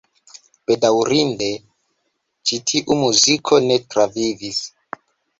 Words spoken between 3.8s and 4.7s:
travivis.